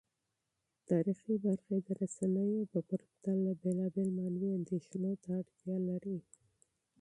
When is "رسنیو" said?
2.01-2.61